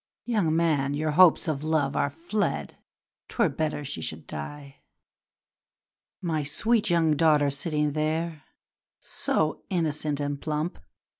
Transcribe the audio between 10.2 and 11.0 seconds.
plump!